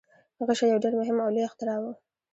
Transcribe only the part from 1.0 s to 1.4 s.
مهم او